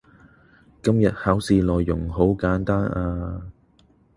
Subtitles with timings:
[0.81, 3.51] 今日考試內容好簡單呀